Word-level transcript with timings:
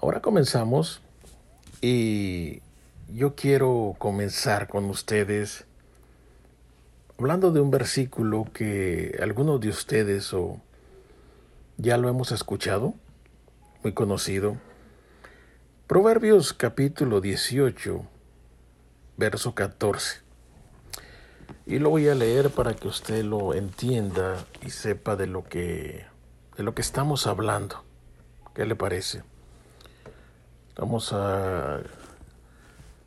Ahora 0.00 0.20
comenzamos 0.20 1.00
y 1.80 2.62
yo 3.12 3.34
quiero 3.34 3.96
comenzar 3.98 4.68
con 4.68 4.84
ustedes 4.84 5.64
hablando 7.18 7.50
de 7.50 7.60
un 7.60 7.72
versículo 7.72 8.46
que 8.54 9.18
algunos 9.20 9.60
de 9.60 9.70
ustedes 9.70 10.32
o 10.32 10.60
ya 11.78 11.96
lo 11.96 12.08
hemos 12.08 12.30
escuchado, 12.30 12.94
muy 13.82 13.92
conocido. 13.92 14.56
Proverbios 15.88 16.52
capítulo 16.52 17.20
18, 17.20 18.00
verso 19.16 19.54
14. 19.56 20.20
Y 21.66 21.80
lo 21.80 21.90
voy 21.90 22.06
a 22.06 22.14
leer 22.14 22.50
para 22.50 22.72
que 22.74 22.86
usted 22.86 23.24
lo 23.24 23.52
entienda 23.52 24.46
y 24.64 24.70
sepa 24.70 25.16
de 25.16 25.26
lo 25.26 25.42
que 25.42 26.06
de 26.56 26.62
lo 26.62 26.72
que 26.72 26.82
estamos 26.82 27.26
hablando. 27.26 27.82
¿Qué 28.54 28.64
le 28.64 28.76
parece? 28.76 29.24
Vamos 30.78 31.12
a... 31.12 31.80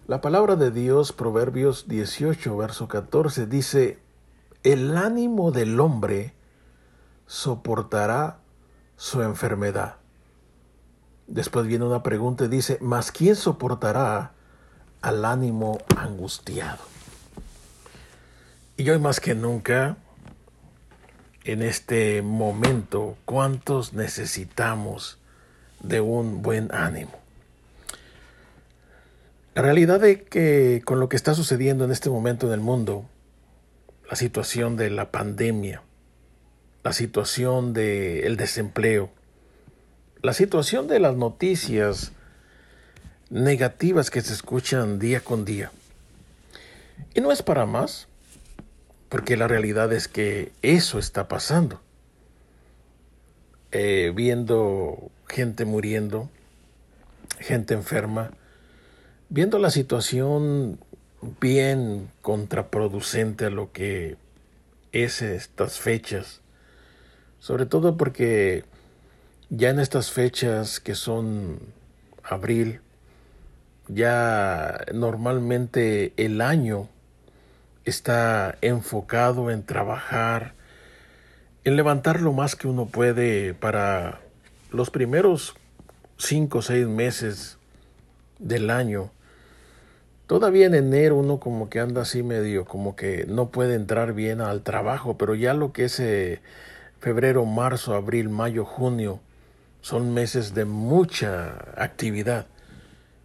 La 0.06 0.20
palabra 0.20 0.58
de 0.58 0.72
Dios, 0.72 1.14
Proverbios 1.14 1.88
18, 1.88 2.58
verso 2.58 2.90
14, 2.90 3.46
dice, 3.46 3.98
el 4.64 4.98
ánimo 4.98 5.52
del 5.52 5.80
hombre 5.80 6.34
soportará 7.28 8.40
su 8.98 9.22
enfermedad. 9.22 9.96
Después 11.28 11.66
viene 11.66 11.86
una 11.86 12.04
pregunta 12.04 12.44
y 12.44 12.50
dice, 12.50 12.78
¿mas 12.82 13.14
quién 13.14 13.38
soportará 13.38 14.34
al 15.02 15.24
ánimo 15.24 15.78
angustiado? 15.96 16.84
Y 18.76 18.90
hoy 18.90 19.00
más 19.00 19.22
que 19.22 19.34
nunca, 19.34 19.96
en 21.46 21.62
este 21.62 22.22
momento, 22.22 23.16
¿cuántos 23.24 23.94
necesitamos 23.94 25.20
de 25.80 26.02
un 26.02 26.42
buen 26.42 26.70
ánimo? 26.76 27.21
La 29.54 29.62
realidad 29.62 30.02
es 30.06 30.22
que 30.22 30.82
con 30.86 31.02
lo 31.02 31.10
que 31.10 31.18
está 31.18 31.34
sucediendo 31.34 31.84
en 31.84 31.92
este 31.92 32.10
momento 32.10 32.48
en 32.48 32.54
el 32.54 32.62
mundo, 32.62 33.06
la 34.10 34.16
situación 34.16 34.78
de 34.78 34.90
la 34.90 35.12
pandemia, 35.12 35.82
la 36.84 36.94
situación 36.94 37.74
del 37.74 38.38
desempleo, 38.38 39.10
la 40.22 40.32
situación 40.32 40.88
de 40.88 41.00
las 41.00 41.18
noticias 41.18 42.14
negativas 43.30 44.10
que 44.10 44.22
se 44.22 44.32
escuchan 44.34 45.00
día 45.00 45.20
con 45.20 45.44
día. 45.44 45.72
Y 47.14 47.20
no 47.20 47.34
es 47.34 47.44
para 47.44 47.66
más, 47.66 48.08
porque 49.10 49.36
la 49.36 49.50
realidad 49.50 49.92
es 49.92 50.08
que 50.08 50.54
eso 50.62 50.98
está 50.98 51.28
pasando. 51.28 51.82
Eh, 53.74 54.14
viendo 54.16 55.12
gente 55.28 55.66
muriendo, 55.66 56.30
gente 57.40 57.74
enferma, 57.74 58.32
viendo 59.32 59.60
la 59.60 59.70
situación 59.72 60.78
bien 61.40 62.12
contraproducente 62.22 63.46
a 63.46 63.50
lo 63.50 63.72
que 63.72 64.18
es 64.92 65.22
estas 65.22 65.80
fechas, 65.80 66.42
sobre 67.40 67.66
todo 67.66 67.96
porque 67.96 68.66
ya 69.50 69.70
en 69.70 69.80
estas 69.80 70.12
fechas 70.12 70.82
que 70.82 70.96
son 70.96 71.60
abril, 72.24 72.82
ya 73.88 74.84
normalmente 74.94 76.12
el 76.18 76.42
año 76.42 76.90
está 77.86 78.58
enfocado 78.60 79.50
en 79.50 79.64
trabajar, 79.64 80.56
en 81.64 81.78
levantar 81.78 82.20
lo 82.20 82.34
más 82.34 82.58
que 82.58 82.68
uno 82.68 82.86
puede 82.88 83.54
para 83.54 84.20
los 84.72 84.90
primeros 84.90 85.56
cinco 86.18 86.58
o 86.58 86.62
seis 86.62 86.86
meses 86.86 87.58
del 88.38 88.70
año 88.70 89.10
Todavía 90.32 90.68
en 90.68 90.76
enero 90.76 91.18
uno 91.18 91.42
como 91.42 91.70
que 91.70 91.82
anda 91.82 92.04
así 92.04 92.24
medio, 92.24 92.64
como 92.64 92.96
que 92.96 93.26
no 93.28 93.50
puede 93.50 93.76
entrar 93.76 94.14
bien 94.14 94.40
al 94.40 94.62
trabajo, 94.62 95.18
pero 95.18 95.36
ya 95.36 95.54
lo 95.54 95.74
que 95.74 95.84
es 95.84 96.00
eh, 96.00 96.42
febrero, 97.02 97.44
marzo, 97.44 97.96
abril, 97.96 98.30
mayo, 98.30 98.64
junio, 98.64 99.20
son 99.82 100.14
meses 100.14 100.54
de 100.54 100.64
mucha 100.64 101.58
actividad. 101.76 102.46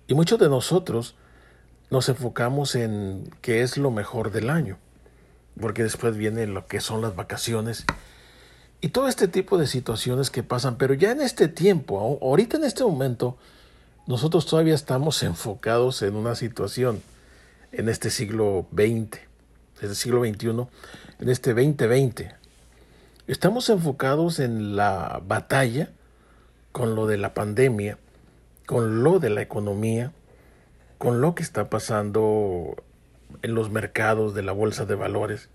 Y 0.09 0.15
muchos 0.15 0.41
de 0.41 0.49
nosotros 0.49 1.15
nos 1.91 2.09
enfocamos 2.09 2.75
en 2.75 3.31
qué 3.41 3.63
es 3.63 3.79
lo 3.79 3.93
mejor 3.93 4.33
del 4.33 4.51
año, 4.51 4.77
porque 5.61 5.85
después 5.85 6.17
viene 6.17 6.49
lo 6.49 6.67
que 6.67 6.81
son 6.81 7.03
las 7.03 7.15
vacaciones 7.15 7.87
y 8.81 8.89
todo 8.89 9.07
este 9.07 9.29
tipo 9.29 9.59
de 9.59 9.69
situaciones 9.69 10.31
que 10.31 10.43
pasan, 10.43 10.77
pero 10.77 10.93
ya 10.93 11.13
en 11.13 11.21
este 11.21 11.47
tiempo, 11.47 12.19
ahorita 12.21 12.57
en 12.57 12.65
este 12.65 12.83
momento, 12.83 13.39
nosotros 14.07 14.47
todavía 14.47 14.75
estamos 14.75 15.23
enfocados 15.25 16.03
en 16.03 16.15
una 16.15 16.37
situación 16.37 17.03
en 17.73 17.89
este 17.89 18.11
siglo 18.11 18.67
XX, 18.73 19.19
el 19.83 19.97
siglo 19.97 20.25
XXI, 20.25 20.49
en 21.21 21.29
este 21.29 21.55
2020. 21.55 22.35
Estamos 23.27 23.69
enfocados 23.69 24.39
en 24.39 24.77
la 24.77 25.21
batalla 25.27 25.91
con 26.71 26.95
lo 26.95 27.09
de 27.09 27.17
la 27.17 27.35
pandemia, 27.35 27.99
con 28.67 29.03
lo 29.03 29.19
de 29.19 29.31
la 29.31 29.43
economía, 29.43 30.13
con 30.99 31.21
lo 31.21 31.35
que 31.35 31.43
está 31.43 31.69
pasando 31.69 32.77
en 33.43 33.55
los 33.55 33.71
mercados 33.71 34.35
de 34.35 34.43
la 34.43 34.53
bolsa 34.53 34.87
de 34.87 34.95
valores. 34.95 35.49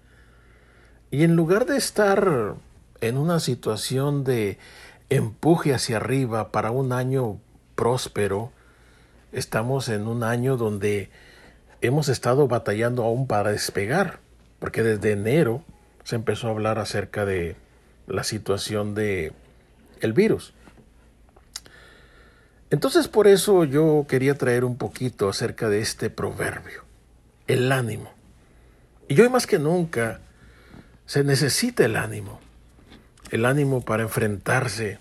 Y 1.10 1.24
en 1.24 1.38
lugar 1.38 1.66
de 1.66 1.78
estar 1.78 2.56
en 3.00 3.18
una 3.18 3.40
situación 3.40 4.26
de 4.26 4.58
empuje 5.10 5.74
hacia 5.74 5.98
arriba 5.98 6.52
para 6.52 6.72
un 6.72 6.92
año 6.92 7.40
próspero. 7.76 8.52
Estamos 9.32 9.90
en 9.90 10.08
un 10.08 10.24
año 10.24 10.58
donde 10.58 11.10
hemos 11.82 12.10
estado 12.10 12.48
batallando 12.48 13.04
aún 13.04 13.28
para 13.28 13.52
despegar, 13.52 14.20
porque 14.60 14.84
desde 14.84 15.12
enero 15.12 15.64
se 16.04 16.16
empezó 16.16 16.48
a 16.48 16.52
hablar 16.52 16.80
acerca 16.80 17.26
de 17.26 17.56
la 18.08 18.24
situación 18.24 18.96
de 18.96 19.34
el 20.00 20.14
virus. 20.14 20.54
Entonces 22.70 23.08
por 23.08 23.28
eso 23.28 23.66
yo 23.66 24.06
quería 24.08 24.36
traer 24.36 24.64
un 24.64 24.78
poquito 24.78 25.28
acerca 25.28 25.70
de 25.70 25.80
este 25.82 26.10
proverbio, 26.10 26.84
el 27.48 27.72
ánimo. 27.72 28.12
Y 29.08 29.20
hoy 29.20 29.30
más 29.30 29.46
que 29.46 29.60
nunca 29.60 30.22
se 31.06 31.24
necesita 31.24 31.84
el 31.84 31.98
ánimo, 31.98 32.40
el 33.30 33.46
ánimo 33.46 33.82
para 33.82 34.04
enfrentarse 34.04 35.00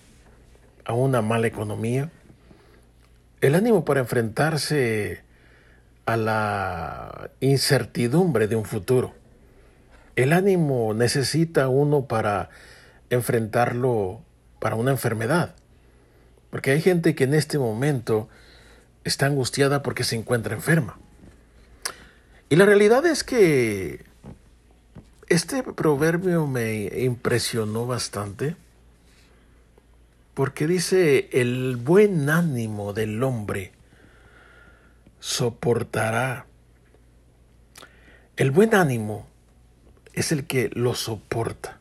a 0.85 0.95
una 0.95 1.23
mala 1.23 1.47
economía, 1.47 2.11
el 3.41 3.55
ánimo 3.55 3.85
para 3.85 4.01
enfrentarse 4.01 5.23
a 6.07 6.17
la 6.17 7.31
incertidumbre 7.41 8.49
de 8.49 8.57
un 8.57 8.65
futuro. 8.65 9.15
El 10.17 10.33
ánimo 10.33 10.93
necesita 10.93 11.69
uno 11.69 12.07
para 12.07 12.51
enfrentarlo 13.11 14.23
para 14.59 14.77
una 14.77 14.91
enfermedad. 14.91 15.55
Porque 16.51 16.73
hay 16.73 16.81
gente 16.81 17.15
que 17.15 17.25
en 17.25 17.35
este 17.35 17.59
momento 17.59 18.29
está 19.05 19.27
angustiada 19.27 19.83
porque 19.83 20.05
se 20.05 20.17
encuentra 20.17 20.55
enferma. 20.55 20.99
Y 22.49 22.57
la 22.57 22.67
realidad 22.67 23.07
es 23.07 23.23
que 23.23 24.05
este 25.29 25.63
proverbio 25.63 26.47
me 26.47 26.91
impresionó 27.05 27.87
bastante 27.87 28.57
porque 30.41 30.67
dice, 30.67 31.29
el 31.33 31.77
buen 31.77 32.31
ánimo 32.31 32.95
del 32.95 33.23
hombre 33.23 33.73
soportará. 35.19 36.47
El 38.39 38.51
buen 38.51 38.75
ánimo 38.75 39.27
es 40.15 40.33
el 40.33 40.47
que 40.47 40.71
lo 40.73 40.95
soporta. 40.95 41.79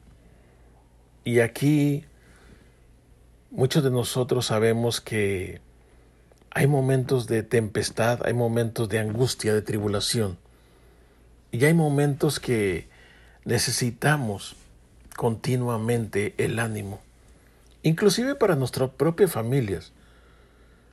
Y 1.24 1.40
aquí 1.40 2.04
muchos 3.50 3.82
de 3.82 3.92
nosotros 3.92 4.48
sabemos 4.48 5.00
que 5.00 5.62
hay 6.52 6.68
momentos 6.68 7.28
de 7.28 7.44
tempestad, 7.44 8.20
hay 8.26 8.34
momentos 8.34 8.90
de 8.90 9.00
angustia, 9.00 9.54
de 9.54 9.62
tribulación. 9.62 10.38
Y 11.54 11.64
hay 11.64 11.74
momentos 11.74 12.42
que 12.42 12.90
necesitamos 13.46 14.58
continuamente 15.16 16.36
el 16.38 16.60
ánimo 16.60 17.00
inclusive 17.84 18.36
para 18.36 18.56
nuestras 18.56 18.90
propias 18.92 19.32
familias. 19.32 19.94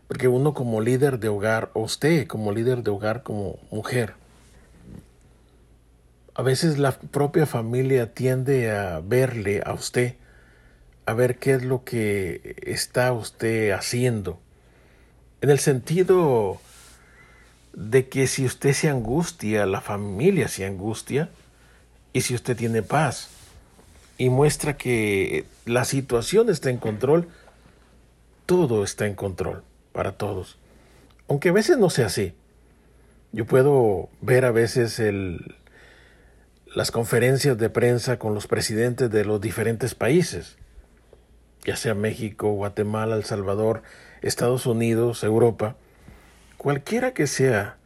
Porque 0.09 0.29
uno 0.29 0.55
como 0.55 0.81
líder 0.81 1.19
de 1.19 1.29
hogar, 1.29 1.71
o 1.75 1.83
usted 1.83 2.27
como 2.27 2.53
líder 2.53 2.83
de 2.83 2.91
hogar, 2.91 3.23
como 3.23 3.59
mujer, 3.71 4.15
a 6.35 6.43
veces 6.43 6.79
la 6.79 6.93
propia 6.93 7.47
familia 7.47 8.12
tiende 8.12 8.71
a 8.71 9.00
verle 9.00 9.62
a 9.65 9.73
usted, 9.73 10.17
a 11.06 11.15
ver 11.15 11.38
qué 11.38 11.53
es 11.53 11.65
lo 11.65 11.83
que 11.83 12.56
está 12.62 13.12
usted 13.12 13.71
haciendo. 13.71 14.39
En 15.41 15.50
el 15.50 15.59
sentido 15.59 16.61
de 17.73 18.09
que 18.09 18.27
si 18.27 18.44
usted 18.44 18.75
se 18.75 18.89
angustia, 18.89 19.67
la 19.67 19.81
familia 19.81 20.49
se 20.49 20.67
angustia, 20.67 21.31
y 22.12 22.23
si 22.23 22.35
usted 22.35 22.56
tiene 22.56 22.82
paz, 22.82 23.29
y 24.19 24.31
muestra 24.31 24.77
que 24.77 25.45
la 25.65 25.85
situación 25.85 26.49
está 26.51 26.71
en 26.71 26.79
control, 26.79 27.29
todo 28.47 28.85
está 28.85 29.07
en 29.07 29.15
control. 29.15 29.63
para 29.93 30.13
todos. 30.13 30.59
Aunque 31.27 31.49
a 31.49 31.53
veces 31.53 31.79
no 31.79 31.89
sea 31.89 32.07
así. 32.07 32.35
Yo 33.33 33.47
puedo 33.47 34.11
ver 34.21 34.45
a 34.45 34.51
veces 34.51 34.99
el, 34.99 35.57
las 36.75 36.91
conferencias 36.91 37.57
de 37.57 37.71
prensa 37.71 38.19
con 38.19 38.35
los 38.35 38.47
presidentes 38.47 39.11
de 39.11 39.25
los 39.25 39.41
diferentes 39.41 39.95
países, 39.95 40.59
ya 41.65 41.77
sea 41.77 41.95
México, 41.95 42.53
Guatemala, 42.53 43.17
El 43.17 43.25
Salvador, 43.25 43.83
Estados 44.21 44.67
Unidos, 44.67 45.25
Europa, 45.25 45.77
cualquiera 46.59 47.15
que 47.15 47.27
sea 47.27 47.79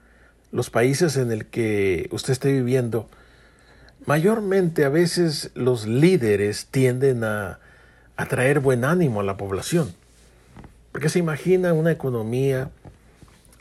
los 0.50 0.71
países 0.71 1.17
en 1.17 1.31
el 1.31 1.47
que 1.47 2.09
usted 2.11 2.32
esté 2.32 2.53
viviendo, 2.53 3.09
mayormente 4.06 4.85
a 4.85 4.88
veces 4.88 5.50
los 5.55 5.87
líderes 5.87 6.67
tienden 6.67 7.25
a, 7.25 7.58
a 8.17 8.26
traer 8.26 8.61
buen 8.61 8.85
ánimo 8.85 9.20
a 9.20 9.25
la 9.25 9.37
población. 9.37 9.94
Porque 10.93 11.08
se 11.08 11.19
imagina 11.19 11.73
una 11.73 11.93
economía 11.93 12.70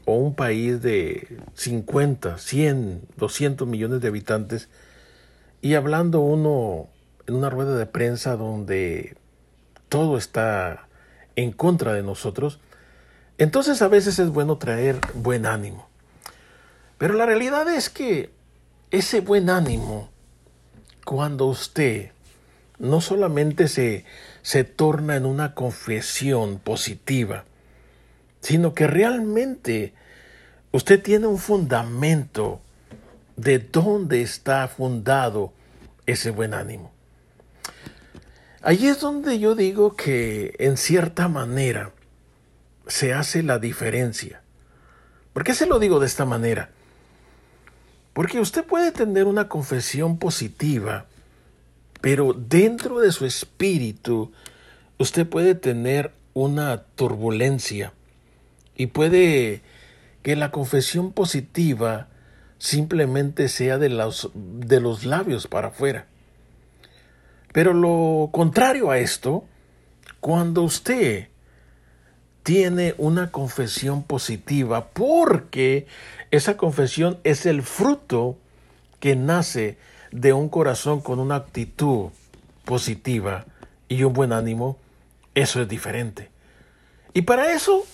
o 0.05 0.15
un 0.15 0.33
país 0.33 0.81
de 0.81 1.39
50, 1.53 2.37
100, 2.37 3.01
200 3.17 3.67
millones 3.67 4.01
de 4.01 4.07
habitantes 4.07 4.69
y 5.61 5.75
hablando 5.75 6.21
uno 6.21 6.87
en 7.27 7.35
una 7.35 7.49
rueda 7.49 7.77
de 7.77 7.85
prensa 7.85 8.35
donde 8.35 9.15
todo 9.87 10.17
está 10.17 10.87
en 11.35 11.51
contra 11.51 11.93
de 11.93 12.03
nosotros, 12.03 12.59
entonces 13.37 13.81
a 13.81 13.87
veces 13.87 14.19
es 14.19 14.29
bueno 14.29 14.57
traer 14.57 14.99
buen 15.13 15.45
ánimo. 15.45 15.87
Pero 16.97 17.13
la 17.13 17.25
realidad 17.25 17.67
es 17.73 17.89
que 17.89 18.31
ese 18.91 19.21
buen 19.21 19.49
ánimo, 19.49 20.09
cuando 21.09 21.47
usted 21.47 22.11
no 22.77 23.01
solamente 23.01 23.67
se, 23.67 24.05
se 24.43 24.63
torna 24.63 25.15
en 25.15 25.25
una 25.25 25.55
confesión 25.55 26.59
positiva, 26.59 27.45
sino 28.41 28.75
que 28.75 28.85
realmente 28.85 29.95
usted 30.71 31.01
tiene 31.01 31.25
un 31.25 31.39
fundamento 31.39 32.61
de 33.37 33.57
dónde 33.57 34.21
está 34.21 34.67
fundado 34.67 35.51
ese 36.05 36.29
buen 36.29 36.53
ánimo. 36.53 36.91
Allí 38.61 38.87
es 38.87 38.99
donde 38.99 39.39
yo 39.39 39.55
digo 39.55 39.95
que 39.95 40.53
en 40.59 40.77
cierta 40.77 41.27
manera 41.27 41.91
se 42.85 43.15
hace 43.15 43.41
la 43.41 43.57
diferencia. 43.57 44.43
¿Por 45.33 45.43
qué 45.43 45.55
se 45.55 45.65
lo 45.65 45.79
digo 45.79 45.99
de 45.99 46.05
esta 46.05 46.25
manera? 46.25 46.69
Porque 48.19 48.41
usted 48.41 48.65
puede 48.65 48.91
tener 48.91 49.27
una 49.27 49.47
confesión 49.47 50.17
positiva 50.17 51.05
pero 52.01 52.33
dentro 52.33 52.99
de 52.99 53.13
su 53.13 53.25
espíritu 53.25 54.33
usted 54.97 55.25
puede 55.25 55.55
tener 55.55 56.11
una 56.33 56.83
turbulencia 56.83 57.93
y 58.75 58.87
puede 58.87 59.61
que 60.21 60.35
la 60.35 60.51
confesión 60.51 61.13
positiva 61.13 62.09
simplemente 62.57 63.47
sea 63.47 63.77
de 63.77 63.87
los, 63.87 64.31
de 64.33 64.81
los 64.81 65.05
labios 65.05 65.47
para 65.47 65.69
afuera. 65.69 66.07
Pero 67.53 67.73
lo 67.73 68.29
contrario 68.33 68.91
a 68.91 68.99
esto, 68.99 69.45
cuando 70.19 70.63
usted 70.63 71.29
tiene 72.49 72.95
una 72.97 73.29
confesión 73.29 74.01
positiva, 74.01 74.87
porque 74.87 75.85
esa 76.31 76.57
confesión 76.57 77.19
es 77.23 77.45
el 77.45 77.61
fruto 77.61 78.39
que 78.99 79.15
nace 79.15 79.77
de 80.11 80.33
un 80.33 80.49
corazón 80.49 80.99
con 80.99 81.19
una 81.19 81.35
actitud 81.35 82.09
positiva 82.65 83.45
y 83.87 84.01
un 84.01 84.13
buen 84.13 84.33
ánimo, 84.33 84.79
eso 85.35 85.61
es 85.61 85.67
diferente. 85.67 86.31
Y 87.13 87.21
para 87.21 87.53
eso, 87.53 87.85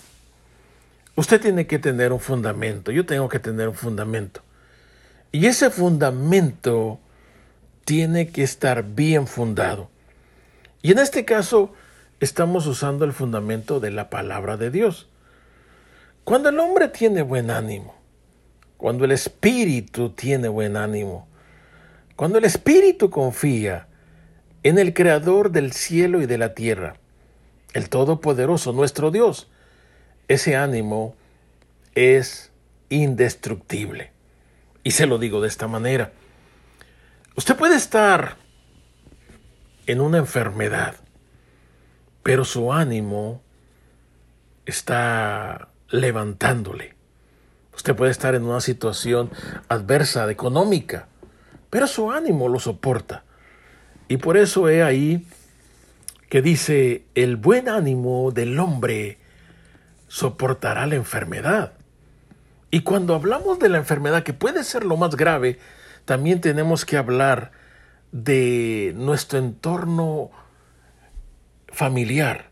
usted 1.17 1.41
tiene 1.41 1.67
que 1.67 1.77
tener 1.77 2.13
un 2.13 2.21
fundamento, 2.21 2.93
yo 2.93 3.05
tengo 3.05 3.27
que 3.27 3.39
tener 3.39 3.67
un 3.67 3.75
fundamento. 3.75 4.41
Y 5.33 5.47
ese 5.47 5.69
fundamento 5.69 6.97
tiene 7.83 8.29
que 8.29 8.43
estar 8.43 8.85
bien 8.85 9.27
fundado. 9.27 9.89
Y 10.81 10.93
en 10.93 10.99
este 10.99 11.25
caso, 11.25 11.73
estamos 12.19 12.67
usando 12.67 13.05
el 13.05 13.13
fundamento 13.13 13.79
de 13.79 13.91
la 13.91 14.09
palabra 14.09 14.57
de 14.57 14.71
Dios. 14.71 15.07
Cuando 16.23 16.49
el 16.49 16.59
hombre 16.59 16.87
tiene 16.87 17.21
buen 17.21 17.51
ánimo, 17.51 17.95
cuando 18.77 19.05
el 19.05 19.11
espíritu 19.11 20.09
tiene 20.09 20.47
buen 20.47 20.77
ánimo, 20.77 21.27
cuando 22.15 22.37
el 22.37 22.45
espíritu 22.45 23.09
confía 23.09 23.87
en 24.63 24.79
el 24.79 24.93
Creador 24.93 25.51
del 25.51 25.73
cielo 25.73 26.21
y 26.21 26.25
de 26.25 26.37
la 26.37 26.53
tierra, 26.53 26.95
el 27.73 27.89
Todopoderoso, 27.89 28.73
nuestro 28.73 29.11
Dios, 29.11 29.49
ese 30.27 30.55
ánimo 30.55 31.15
es 31.93 32.51
indestructible. 32.89 34.11
Y 34.83 34.91
se 34.91 35.07
lo 35.07 35.17
digo 35.17 35.41
de 35.41 35.47
esta 35.47 35.67
manera. 35.67 36.11
Usted 37.35 37.55
puede 37.55 37.75
estar 37.75 38.37
en 39.87 39.99
una 40.01 40.17
enfermedad, 40.17 40.95
pero 42.25 42.43
su 42.43 42.73
ánimo 42.73 43.43
está 44.65 45.67
levantándole. 45.89 46.95
Usted 47.75 47.95
puede 47.95 48.09
estar 48.09 48.33
en 48.33 48.45
una 48.45 48.61
situación 48.61 49.29
adversa, 49.69 50.31
económica, 50.31 51.07
pero 51.69 51.85
su 51.85 52.11
ánimo 52.11 52.49
lo 52.49 52.57
soporta. 52.57 53.25
Y 54.07 54.17
por 54.17 54.37
eso 54.37 54.69
he 54.69 54.81
ahí 54.81 55.27
que 56.27 56.41
dice, 56.41 57.05
el 57.13 57.35
buen 57.35 57.69
ánimo 57.69 58.31
del 58.31 58.57
hombre 58.57 59.19
soportará 60.07 60.87
la 60.87 60.95
enfermedad. 60.95 61.73
Y 62.71 62.79
cuando 62.79 63.13
hablamos 63.13 63.59
de 63.59 63.69
la 63.69 63.77
enfermedad, 63.77 64.23
que 64.23 64.33
puede 64.33 64.63
ser 64.63 64.83
lo 64.83 64.97
más 64.97 65.15
grave, 65.15 65.59
también 66.05 66.41
tenemos 66.41 66.85
que 66.85 66.97
hablar 66.97 67.51
de 68.11 68.93
nuestro 68.97 69.37
entorno 69.37 70.31
familiar, 71.75 72.51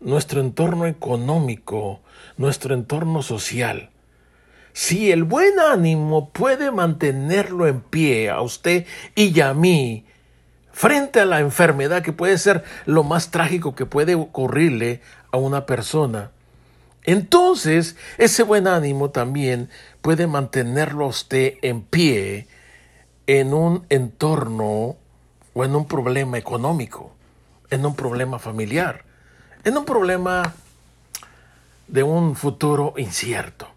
nuestro 0.00 0.40
entorno 0.40 0.86
económico, 0.86 2.00
nuestro 2.36 2.74
entorno 2.74 3.22
social. 3.22 3.90
Si 4.72 5.12
el 5.12 5.22
buen 5.22 5.60
ánimo 5.60 6.30
puede 6.30 6.72
mantenerlo 6.72 7.68
en 7.68 7.80
pie 7.80 8.28
a 8.28 8.40
usted 8.40 8.86
y 9.14 9.40
a 9.40 9.54
mí 9.54 10.04
frente 10.72 11.20
a 11.20 11.26
la 11.26 11.40
enfermedad 11.40 12.02
que 12.02 12.12
puede 12.12 12.38
ser 12.38 12.64
lo 12.86 13.04
más 13.04 13.30
trágico 13.30 13.74
que 13.74 13.86
puede 13.86 14.16
ocurrirle 14.16 15.00
a 15.30 15.36
una 15.36 15.64
persona, 15.64 16.32
entonces 17.04 17.96
ese 18.18 18.42
buen 18.42 18.66
ánimo 18.66 19.10
también 19.10 19.70
puede 20.02 20.26
mantenerlo 20.26 21.04
a 21.04 21.08
usted 21.08 21.54
en 21.62 21.82
pie 21.82 22.48
en 23.26 23.54
un 23.54 23.86
entorno 23.90 24.96
o 25.54 25.64
en 25.64 25.76
un 25.76 25.86
problema 25.86 26.36
económico, 26.36 27.14
en 27.70 27.86
un 27.86 27.94
problema 27.94 28.38
familiar, 28.38 29.04
en 29.64 29.76
un 29.76 29.84
problema 29.84 30.54
de 31.88 32.02
un 32.02 32.36
futuro 32.36 32.94
incierto. 32.96 33.68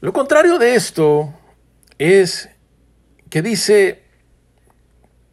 Lo 0.00 0.12
contrario 0.12 0.58
de 0.58 0.74
esto 0.74 1.32
es 1.98 2.50
que 3.30 3.42
dice 3.42 4.02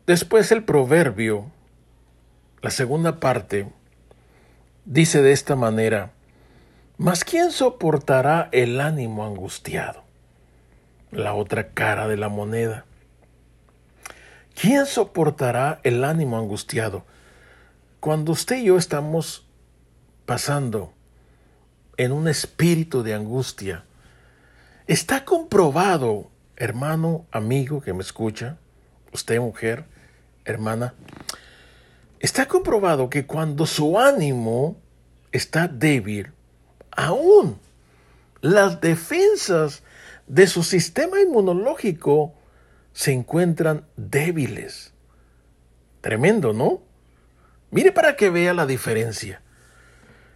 después 0.07 0.51
el 0.51 0.63
proverbio, 0.63 1.51
la 2.62 2.71
segunda 2.71 3.19
parte, 3.19 3.67
dice 4.85 5.21
de 5.21 5.31
esta 5.31 5.55
manera, 5.55 6.12
mas 6.97 7.23
¿quién 7.23 7.51
soportará 7.51 8.50
el 8.51 8.79
ánimo 8.79 9.25
angustiado? 9.25 10.03
La 11.12 11.33
otra 11.33 11.69
cara 11.69 12.07
de 12.07 12.17
la 12.17 12.29
moneda. 12.29 12.85
¿Quién 14.60 14.86
soportará 14.86 15.79
el 15.83 16.03
ánimo 16.03 16.38
angustiado? 16.38 17.05
Cuando 18.00 18.31
usted 18.31 18.57
y 18.57 18.65
yo 18.65 18.77
estamos 18.77 19.45
pasando 20.25 20.93
en 21.98 22.12
un 22.12 22.27
espíritu 22.27 23.03
de 23.03 23.13
angustia, 23.13 23.86
Está 24.86 25.24
comprobado, 25.24 26.29
hermano, 26.57 27.25
amigo 27.31 27.79
que 27.79 27.93
me 27.93 28.01
escucha, 28.01 28.57
usted 29.13 29.39
mujer, 29.39 29.86
hermana, 30.43 30.93
está 32.19 32.50
comprobado 32.50 33.10
que 33.10 33.25
cuando 33.25 33.65
su 33.65 33.98
ánimo 33.98 34.75
está 35.31 35.69
débil, 35.69 36.33
aún 36.91 37.60
las 38.41 38.81
defensas 38.81 39.83
de 40.27 40.48
su 40.48 40.63
sistema 40.63 41.22
inmunológico 41.22 42.33
se 42.93 43.12
encuentran 43.12 43.85
débiles. 43.97 44.93
Tremendo, 46.01 46.53
¿no? 46.53 46.81
Mire 47.71 47.91
para 47.91 48.15
que 48.15 48.29
vea 48.29 48.53
la 48.53 48.65
diferencia. 48.65 49.41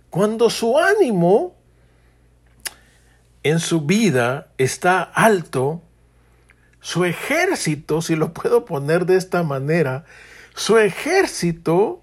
Cuando 0.10 0.50
su 0.50 0.78
ánimo 0.78 1.56
en 3.44 3.60
su 3.60 3.82
vida 3.82 4.52
está 4.58 5.04
alto, 5.04 5.82
su 6.82 7.06
ejército, 7.06 8.02
si 8.02 8.16
lo 8.16 8.34
puedo 8.34 8.66
poner 8.66 9.06
de 9.06 9.18
esta 9.18 9.44
manera, 9.44 10.06
su 10.56 10.78
ejército 10.78 12.02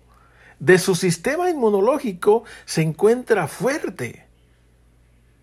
de 0.60 0.78
su 0.78 0.94
sistema 0.94 1.50
inmunológico 1.50 2.44
se 2.64 2.82
encuentra 2.82 3.48
fuerte, 3.48 4.26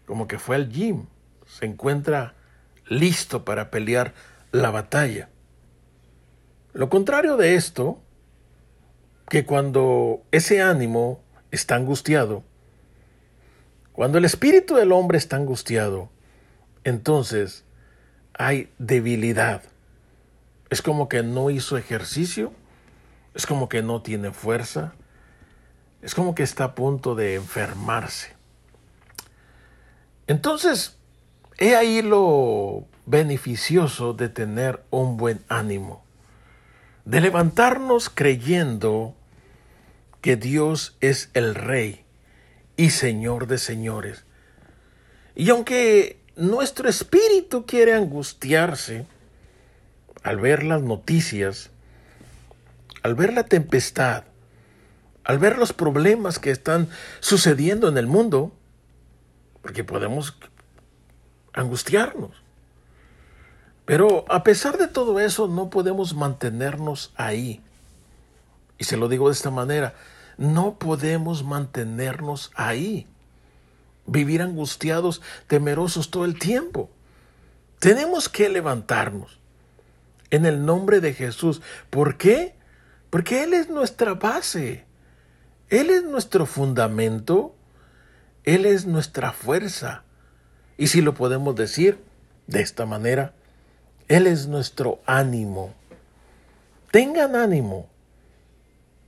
como 0.05 0.27
que 0.27 0.39
fue 0.39 0.55
al 0.55 0.69
gym, 0.69 1.07
se 1.45 1.65
encuentra 1.65 2.35
listo 2.87 3.43
para 3.43 3.71
pelear 3.71 4.13
la 4.51 4.71
batalla. 4.71 5.29
Lo 6.73 6.89
contrario 6.89 7.37
de 7.37 7.55
esto, 7.55 8.01
que 9.29 9.45
cuando 9.45 10.23
ese 10.31 10.61
ánimo 10.61 11.21
está 11.51 11.75
angustiado, 11.75 12.43
cuando 13.93 14.17
el 14.17 14.25
espíritu 14.25 14.75
del 14.75 14.91
hombre 14.91 15.17
está 15.17 15.35
angustiado, 15.35 16.09
entonces 16.83 17.65
hay 18.33 18.71
debilidad. 18.77 19.63
Es 20.69 20.81
como 20.81 21.09
que 21.09 21.23
no 21.23 21.49
hizo 21.49 21.77
ejercicio, 21.77 22.53
es 23.35 23.45
como 23.45 23.69
que 23.69 23.81
no 23.81 24.01
tiene 24.01 24.31
fuerza, 24.31 24.93
es 26.01 26.15
como 26.15 26.35
que 26.35 26.43
está 26.43 26.63
a 26.63 26.75
punto 26.75 27.15
de 27.15 27.35
enfermarse. 27.35 28.33
Entonces, 30.27 30.97
he 31.61 31.75
ahí 31.75 32.01
lo 32.01 32.87
beneficioso 33.05 34.13
de 34.13 34.29
tener 34.29 34.83
un 34.89 35.15
buen 35.15 35.41
ánimo, 35.47 36.03
de 37.05 37.21
levantarnos 37.21 38.09
creyendo 38.09 39.15
que 40.21 40.35
Dios 40.37 40.97
es 41.01 41.29
el 41.35 41.53
Rey 41.53 42.03
y 42.77 42.89
Señor 42.89 43.45
de 43.45 43.59
señores. 43.59 44.25
Y 45.35 45.51
aunque 45.51 46.19
nuestro 46.35 46.89
espíritu 46.89 47.67
quiere 47.67 47.93
angustiarse 47.93 49.05
al 50.23 50.39
ver 50.39 50.63
las 50.63 50.81
noticias, 50.81 51.69
al 53.03 53.13
ver 53.13 53.33
la 53.33 53.43
tempestad, 53.43 54.23
al 55.23 55.37
ver 55.37 55.59
los 55.59 55.73
problemas 55.73 56.39
que 56.39 56.49
están 56.49 56.89
sucediendo 57.19 57.87
en 57.87 57.99
el 57.99 58.07
mundo, 58.07 58.51
porque 59.61 59.83
podemos 59.83 60.35
angustiarnos. 61.53 62.31
Pero 63.85 64.25
a 64.29 64.43
pesar 64.43 64.77
de 64.77 64.87
todo 64.87 65.19
eso, 65.19 65.47
no 65.47 65.69
podemos 65.69 66.15
mantenernos 66.15 67.13
ahí. 67.15 67.61
Y 68.77 68.85
se 68.85 68.97
lo 68.97 69.09
digo 69.09 69.27
de 69.27 69.33
esta 69.33 69.51
manera, 69.51 69.95
no 70.37 70.79
podemos 70.79 71.43
mantenernos 71.43 72.51
ahí, 72.55 73.07
vivir 74.05 74.41
angustiados, 74.41 75.21
temerosos 75.47 76.09
todo 76.09 76.25
el 76.25 76.39
tiempo. 76.39 76.89
Tenemos 77.79 78.29
que 78.29 78.49
levantarnos 78.49 79.39
en 80.29 80.45
el 80.45 80.65
nombre 80.65 81.01
de 81.01 81.13
Jesús. 81.13 81.61
¿Por 81.89 82.17
qué? 82.17 82.55
Porque 83.09 83.43
Él 83.43 83.53
es 83.53 83.69
nuestra 83.69 84.13
base, 84.13 84.85
Él 85.69 85.89
es 85.89 86.03
nuestro 86.03 86.45
fundamento, 86.45 87.55
Él 88.43 88.65
es 88.65 88.85
nuestra 88.85 89.31
fuerza. 89.33 90.03
Y 90.81 90.87
si 90.87 91.01
lo 91.01 91.13
podemos 91.13 91.55
decir 91.55 91.99
de 92.47 92.63
esta 92.63 92.87
manera, 92.87 93.35
Él 94.07 94.25
es 94.25 94.47
nuestro 94.47 94.99
ánimo. 95.05 95.75
Tengan 96.89 97.35
ánimo 97.35 97.87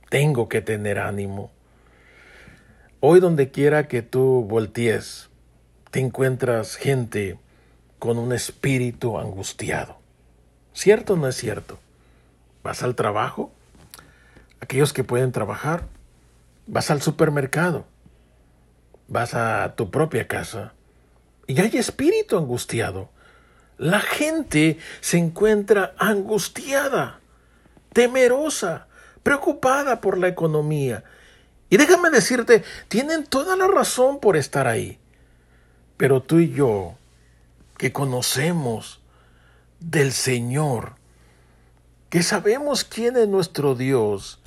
tengo 0.08 0.48
que 0.48 0.62
tener 0.62 1.00
ánimo. 1.00 1.50
Hoy 3.00 3.18
donde 3.18 3.50
quiera 3.50 3.88
que 3.88 4.02
tú 4.02 4.46
voltees, 4.48 5.28
te 5.90 5.98
encuentras 5.98 6.76
gente 6.76 7.40
con 7.98 8.18
un 8.18 8.32
espíritu 8.32 9.18
angustiado. 9.18 9.98
¿Cierto 10.74 11.14
o 11.14 11.16
no 11.16 11.26
es 11.26 11.34
cierto? 11.34 11.80
Vas 12.62 12.84
al 12.84 12.94
trabajo, 12.94 13.50
aquellos 14.60 14.92
que 14.92 15.02
pueden 15.02 15.32
trabajar, 15.32 15.82
vas 16.68 16.92
al 16.92 17.02
supermercado, 17.02 17.84
vas 19.08 19.34
a 19.34 19.74
tu 19.74 19.90
propia 19.90 20.28
casa 20.28 20.73
y 21.46 21.60
hay 21.60 21.76
espíritu 21.76 22.36
angustiado. 22.36 23.10
La 23.76 24.00
gente 24.00 24.78
se 25.00 25.18
encuentra 25.18 25.94
angustiada, 25.98 27.20
temerosa, 27.92 28.86
preocupada 29.22 30.00
por 30.00 30.18
la 30.18 30.28
economía. 30.28 31.04
Y 31.70 31.76
déjame 31.76 32.10
decirte, 32.10 32.62
tienen 32.88 33.24
toda 33.24 33.56
la 33.56 33.66
razón 33.66 34.20
por 34.20 34.36
estar 34.36 34.68
ahí. 34.68 34.98
Pero 35.96 36.22
tú 36.22 36.38
y 36.38 36.50
yo, 36.50 36.96
que 37.76 37.92
conocemos 37.92 39.00
del 39.80 40.12
Señor, 40.12 40.94
que 42.10 42.22
sabemos 42.22 42.84
quién 42.84 43.16
es 43.16 43.26
nuestro 43.26 43.74
Dios 43.74 44.40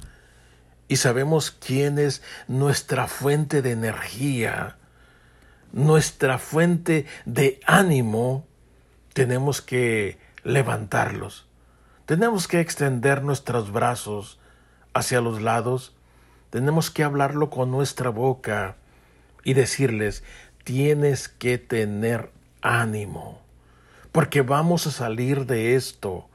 y 0.88 0.98
sabemos 0.98 1.51
quién 1.51 2.00
es 2.00 2.22
nuestra 2.48 3.08
fuente 3.08 3.62
de 3.62 3.72
energía, 3.72 4.77
nuestra 5.77 6.39
fuente 6.39 7.05
de 7.25 7.60
ánimo, 7.65 8.46
tenemos 9.13 9.62
que 9.62 10.17
levantarlos. 10.43 11.48
Tenemos 12.07 12.48
que 12.48 12.60
extender 12.60 13.22
nuestros 13.22 13.72
brazos 13.72 14.39
hacia 14.93 15.22
los 15.22 15.39
lados, 15.41 15.96
tenemos 16.50 16.89
que 16.89 17.03
hablarlo 17.03 17.51
con 17.51 17.69
nuestra 17.69 18.10
boca 18.10 18.75
y 19.43 19.53
decirles, 19.53 20.24
tienes 20.63 21.29
que 21.29 21.60
tener 21.60 22.31
ánimo, 22.62 23.39
porque 24.12 24.41
vamos 24.41 24.88
a 24.88 24.91
salir 24.91 25.46
de 25.46 25.75
esto. 25.75 26.27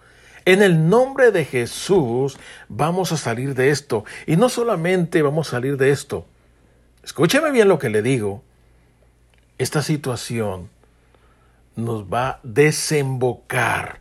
En 0.45 0.63
el 0.63 0.89
nombre 0.89 1.33
de 1.33 1.45
Jesús 1.45 2.39
vamos 2.69 3.11
a 3.11 3.17
salir 3.17 3.55
de 3.55 3.71
esto. 3.71 4.05
Y 4.27 4.37
no 4.37 4.49
solamente 4.49 5.23
vamos 5.23 5.49
a 5.49 5.51
salir 5.53 5.77
de 5.77 5.91
esto. 5.91 6.27
Escúcheme 7.03 7.51
bien 7.53 7.69
lo 7.69 7.79
que 7.79 7.91
le 7.91 8.03
digo. 8.03 8.43
Esta 9.63 9.81
situación 9.81 10.71
nos 11.77 12.13
va 12.13 12.29
a 12.29 12.41
desembocar 12.43 14.01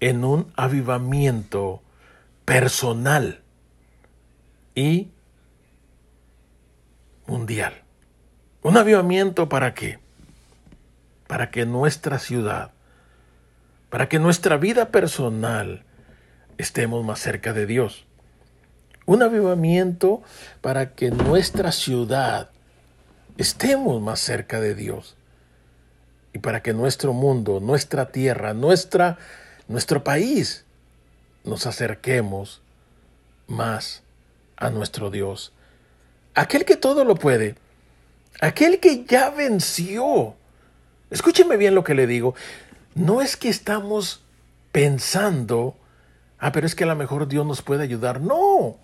en 0.00 0.24
un 0.24 0.52
avivamiento 0.56 1.84
personal 2.44 3.44
y 4.74 5.12
mundial. 7.28 7.74
Un 8.60 8.76
avivamiento 8.76 9.48
para 9.48 9.72
qué? 9.72 10.00
Para 11.28 11.52
que 11.52 11.64
nuestra 11.64 12.18
ciudad, 12.18 12.72
para 13.88 14.08
que 14.08 14.18
nuestra 14.18 14.56
vida 14.56 14.88
personal 14.88 15.84
estemos 16.58 17.04
más 17.04 17.20
cerca 17.20 17.52
de 17.52 17.66
Dios. 17.66 18.04
Un 19.04 19.22
avivamiento 19.22 20.24
para 20.60 20.96
que 20.96 21.12
nuestra 21.12 21.70
ciudad 21.70 22.50
estemos 23.38 24.00
más 24.02 24.20
cerca 24.20 24.60
de 24.60 24.74
Dios. 24.74 25.16
Y 26.32 26.38
para 26.38 26.62
que 26.62 26.74
nuestro 26.74 27.12
mundo, 27.12 27.60
nuestra 27.60 28.10
tierra, 28.12 28.52
nuestra, 28.54 29.18
nuestro 29.68 30.04
país, 30.04 30.64
nos 31.44 31.66
acerquemos 31.66 32.60
más 33.46 34.02
a 34.56 34.70
nuestro 34.70 35.10
Dios, 35.10 35.52
aquel 36.34 36.64
que 36.64 36.76
todo 36.76 37.04
lo 37.04 37.14
puede, 37.14 37.54
aquel 38.40 38.80
que 38.80 39.04
ya 39.04 39.30
venció. 39.30 40.34
Escúcheme 41.10 41.56
bien 41.56 41.74
lo 41.74 41.84
que 41.84 41.94
le 41.94 42.06
digo. 42.06 42.34
No 42.94 43.22
es 43.22 43.36
que 43.36 43.48
estamos 43.48 44.22
pensando, 44.72 45.76
ah, 46.38 46.52
pero 46.52 46.66
es 46.66 46.74
que 46.74 46.84
a 46.84 46.88
lo 46.88 46.96
mejor 46.96 47.28
Dios 47.28 47.46
nos 47.46 47.62
puede 47.62 47.82
ayudar. 47.82 48.20
No, 48.20 48.76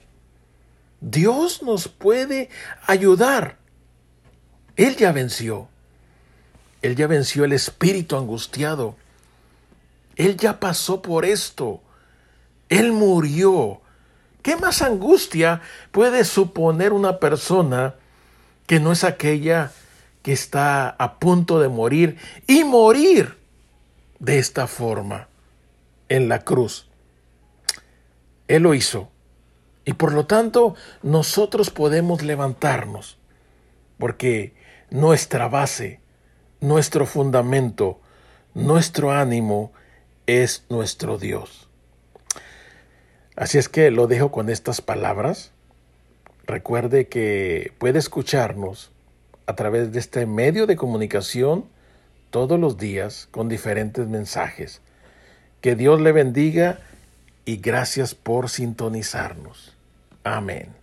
Dios 1.01 1.63
nos 1.63 1.89
puede 1.89 2.49
ayudar. 2.87 3.62
Él 4.77 4.97
ya 4.97 5.13
venció. 5.13 5.69
Él 6.83 6.97
ya 6.97 7.07
venció 7.07 7.45
el 7.45 7.53
espíritu 7.53 8.17
angustiado. 8.17 8.97
Él 10.17 10.37
ya 10.37 10.61
pasó 10.61 11.03
por 11.03 11.25
esto. 11.25 11.81
Él 12.69 12.93
murió. 12.93 13.81
¿Qué 14.43 14.57
más 14.57 14.83
angustia 14.83 15.61
puede 15.93 16.25
suponer 16.25 16.93
una 16.93 17.21
persona 17.21 17.95
que 18.67 18.81
no 18.81 18.93
es 18.93 19.05
aquella 19.05 19.71
que 20.23 20.33
está 20.33 20.89
a 20.89 21.19
punto 21.19 21.61
de 21.61 21.69
morir 21.69 22.19
y 22.47 22.65
morir 22.65 23.39
de 24.19 24.39
esta 24.39 24.67
forma 24.67 25.29
en 26.09 26.29
la 26.29 26.41
cruz? 26.41 26.89
Él 28.49 28.65
lo 28.65 28.75
hizo. 28.75 29.11
Y 29.85 29.95
por 29.95 30.13
lo 30.13 30.27
tanto, 30.27 30.75
nosotros 31.03 31.71
podemos 31.71 32.23
levantarnos, 32.23 33.19
porque 33.99 34.55
nuestra 34.93 35.49
base, 35.49 36.01
nuestro 36.61 37.07
fundamento, 37.07 37.99
nuestro 38.55 39.11
ánimo 39.11 39.73
es 40.27 40.65
nuestro 40.69 41.19
Dios. 41.19 41.69
Así 43.35 43.57
es 43.57 43.71
que 43.71 43.91
lo 43.91 44.07
dejo 44.07 44.31
con 44.31 44.51
estas 44.51 44.83
palabras. 44.83 45.53
Recuerde 46.47 47.09
que 47.09 47.73
puede 47.79 47.99
escucharnos 47.99 48.93
a 49.47 49.57
través 49.57 49.93
de 49.93 49.99
este 49.99 50.27
medio 50.27 50.67
de 50.67 50.77
comunicación 50.77 51.65
todos 52.31 52.61
los 52.61 52.77
días 52.77 53.29
con 53.31 53.49
diferentes 53.49 54.07
mensajes. 54.07 54.83
Que 55.63 55.75
Dios 55.75 56.03
le 56.03 56.13
bendiga 56.13 56.81
y 57.47 57.57
gracias 57.57 58.15
por 58.15 58.51
sintonizarnos. 58.51 59.75
Amén. 60.23 60.82